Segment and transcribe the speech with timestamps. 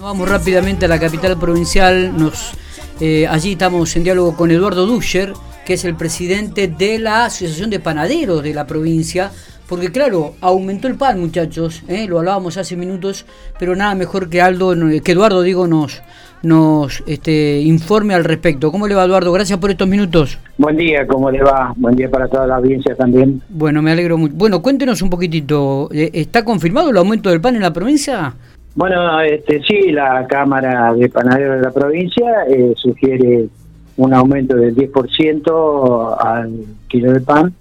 [0.00, 2.16] Vamos rápidamente a la capital provincial.
[2.16, 2.52] Nos,
[3.00, 5.32] eh, allí estamos en diálogo con Eduardo Duscher,
[5.66, 9.32] que es el presidente de la Asociación de Panaderos de la provincia.
[9.68, 12.06] Porque claro, aumentó el pan, muchachos, ¿eh?
[12.06, 13.26] lo hablábamos hace minutos,
[13.58, 14.72] pero nada mejor que Aldo,
[15.02, 16.00] que Eduardo, digo, nos,
[16.44, 18.70] nos este, informe al respecto.
[18.70, 19.32] ¿Cómo le va, Eduardo?
[19.32, 20.38] Gracias por estos minutos.
[20.58, 21.74] Buen día, ¿cómo le va?
[21.76, 23.42] Buen día para toda la audiencia también.
[23.48, 24.32] Bueno, me alegro mucho.
[24.36, 28.36] Bueno, cuéntenos un poquitito, ¿e-, ¿está confirmado el aumento del pan en la provincia?
[28.78, 33.48] Bueno, este, sí, la Cámara de Panaderos de la provincia eh, sugiere
[33.96, 37.52] un aumento del 10% al kilo de pan.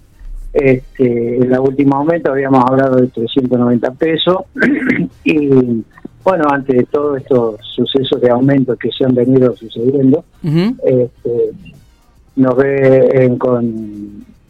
[0.53, 4.37] Este, en el último aumento habíamos hablado de 390 pesos.
[5.23, 5.83] Y
[6.23, 11.31] bueno, ante todos estos sucesos de aumento que se han venido sucediendo, este,
[12.35, 13.39] nos ve en,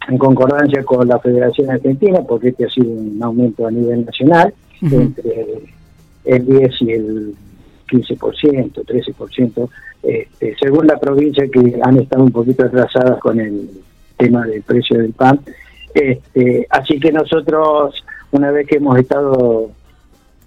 [0.10, 4.54] en concordancia con la Federación Argentina, porque este ha sido un aumento a nivel nacional,
[4.82, 5.77] entre
[6.28, 7.36] el 10 y el
[7.90, 9.70] 15%, 13%,
[10.04, 13.70] este, según la provincia que han estado un poquito atrasadas con el
[14.18, 15.40] tema del precio del pan.
[15.94, 19.72] Este, así que nosotros, una vez que hemos estado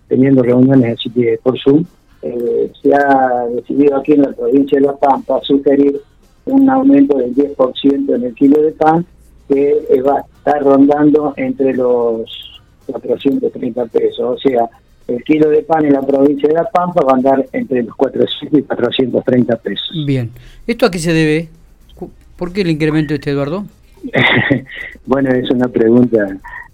[0.08, 1.84] teniendo reuniones así que por Zoom,
[2.22, 6.00] eh, se ha decidido aquí en la provincia de La Pampa sugerir
[6.44, 9.06] un aumento del 10% en el kilo de pan
[9.48, 14.68] que va a estar rondando entre los 430 pesos, o sea,
[15.10, 17.94] el kilo de pan en la provincia de La Pampa va a andar entre los
[17.96, 20.04] 400 y 430 pesos.
[20.06, 20.30] Bien.
[20.66, 21.48] ¿Esto a qué se debe?
[22.36, 23.64] ¿Por qué el incremento este, Eduardo?
[25.06, 26.26] bueno, es una pregunta.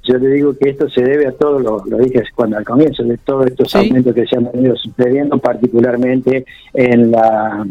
[0.05, 3.03] Yo le digo que esto se debe a todo, lo, lo dije cuando al comienzo,
[3.03, 7.67] de todos estos aumentos que se han venido sucediendo, particularmente en las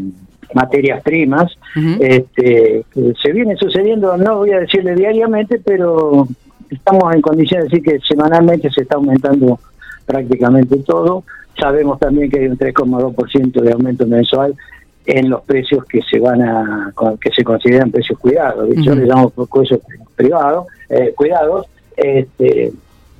[0.53, 1.57] materias primas,
[2.01, 6.27] este, que se viene sucediendo, no voy a decirle diariamente, pero
[6.69, 9.59] estamos en condiciones de decir que semanalmente se está aumentando
[10.05, 11.23] prácticamente todo.
[11.59, 14.55] Sabemos también que hay un 3,2% de aumento mensual
[15.05, 18.69] en los precios que se van a que se consideran precios cuidados.
[18.77, 19.79] Yo le llamo precios
[20.15, 22.71] privados, eh, cuidados, este,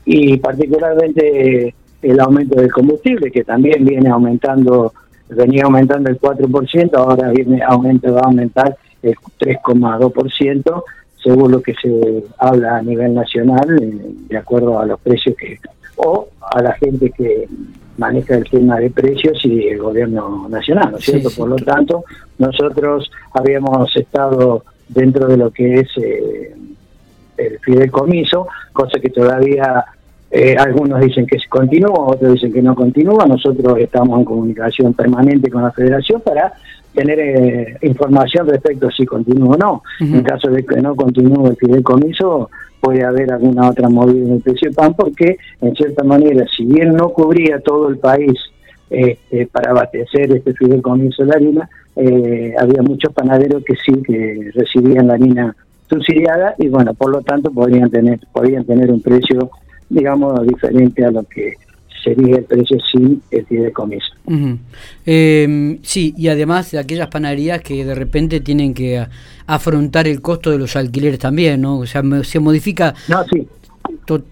[0.06, 4.94] y particularmente el aumento del combustible que también viene aumentando,
[5.30, 10.84] venía aumentando el 4%, ahora viene aumento va a aumentar el 3,2%
[11.24, 15.60] según lo que se habla a nivel nacional, eh, de acuerdo a los precios que
[15.96, 17.48] o a la gente que
[17.98, 21.30] maneja el tema de precios y el gobierno nacional, ¿no es cierto?
[21.36, 22.04] Por lo tanto,
[22.38, 26.56] nosotros habíamos estado dentro de lo que es eh,
[27.38, 29.86] el fideicomiso, cosa que todavía
[30.32, 33.26] eh, algunos dicen que se continúa, otros dicen que no continúa.
[33.26, 36.54] Nosotros estamos en comunicación permanente con la federación para
[36.94, 39.84] tener eh, información respecto a si continúa o no.
[40.00, 42.50] En caso de que no continúe el fideicomiso,
[42.80, 46.66] puede haber alguna otra movida en el precio de pan, porque en cierta manera, si
[46.66, 48.34] bien no cubría todo el país
[48.90, 54.52] este, para abastecer este fideicomiso de la harina, eh, había muchos panaderos que sí que
[54.54, 55.56] recibían la harina
[55.90, 59.50] subsidiada y bueno, por lo tanto podrían tener podrían tener un precio
[59.90, 61.54] digamos diferente a lo que
[62.06, 64.14] sería el precio sin el fideicomiso.
[65.06, 69.06] eh, sí, y además de aquellas panaderías que de repente tienen que
[69.48, 71.80] afrontar el costo de los alquileres también, ¿no?
[71.80, 73.48] O sea, se modifica no, sí.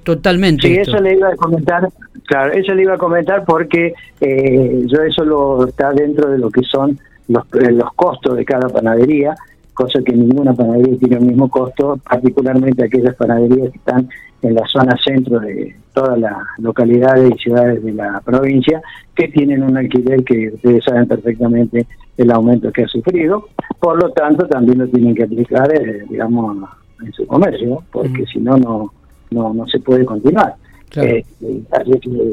[0.03, 0.67] totalmente.
[0.67, 1.89] Sí, eso le iba a comentar,
[2.27, 6.51] claro, eso le iba a comentar porque eh, yo eso lo está dentro de lo
[6.51, 9.35] que son los, los costos de cada panadería
[9.73, 14.09] cosa que ninguna panadería tiene el mismo costo, particularmente aquellas panaderías que están
[14.41, 18.81] en la zona centro de todas las localidades y ciudades de la provincia,
[19.15, 23.47] que tienen un alquiler que ustedes saben perfectamente el aumento que ha sufrido,
[23.79, 26.69] por lo tanto también lo tienen que aplicar, eh, digamos,
[27.03, 28.91] en su comercio, porque si no, no
[29.33, 30.55] no se puede continuar.
[30.95, 31.25] Eh,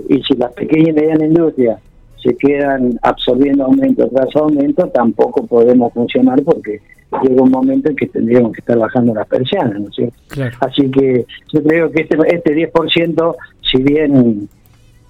[0.09, 1.81] y si las pequeñas y medianas industrias
[2.23, 6.81] se quedan absorbiendo aumento tras aumento, tampoco podemos funcionar porque
[7.23, 10.17] llega un momento en que tendríamos que estar bajando las persianas, ¿no es cierto?
[10.61, 14.49] Así que yo creo que este, este 10%, si bien,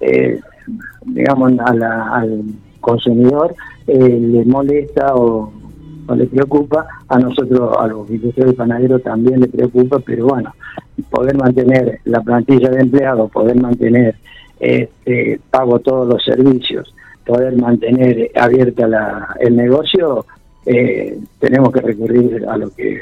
[0.00, 0.40] eh,
[1.06, 2.42] digamos, al
[2.80, 3.54] consumidor
[3.86, 5.52] eh, le molesta o,
[6.14, 10.52] le preocupa, a nosotros, a los industriales panaderos también le preocupa, pero bueno,
[11.08, 14.16] poder mantener la plantilla de empleados, poder mantener
[14.58, 16.92] este, pago todos los servicios,
[17.24, 20.26] poder mantener abierta la, el negocio,
[20.66, 23.00] eh, tenemos que recurrir a lo que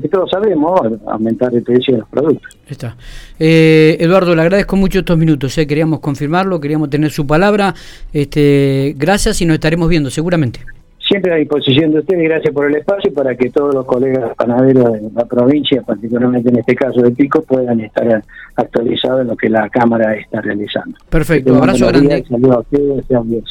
[0.00, 2.56] que todos sabemos, aumentar el precio de los productos.
[2.68, 2.96] Está.
[3.38, 5.66] Eh, Eduardo, le agradezco mucho estos minutos, eh.
[5.66, 7.74] queríamos confirmarlo, queríamos tener su palabra.
[8.12, 10.60] Este, gracias y nos estaremos viendo seguramente.
[11.00, 14.92] Siempre a disposición de ustedes, gracias por el espacio para que todos los colegas panaderos
[14.92, 18.22] de la provincia, particularmente en este caso de Pico, puedan estar
[18.54, 20.96] actualizados en lo que la Cámara está realizando.
[21.10, 22.24] Perfecto, abrazo grande.
[22.28, 23.42] Saludos a ustedes, sean bien.